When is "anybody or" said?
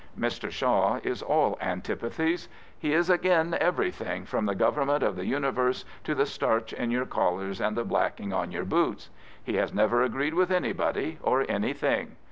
10.51-11.45